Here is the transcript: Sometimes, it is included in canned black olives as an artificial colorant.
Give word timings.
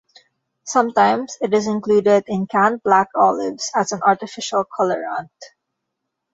Sometimes, 0.63 1.37
it 1.41 1.53
is 1.53 1.67
included 1.67 2.23
in 2.25 2.47
canned 2.47 2.81
black 2.81 3.09
olives 3.13 3.69
as 3.75 3.91
an 3.91 4.01
artificial 4.01 4.65
colorant. 4.65 5.29